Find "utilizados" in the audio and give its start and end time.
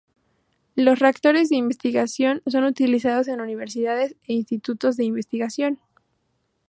2.71-3.27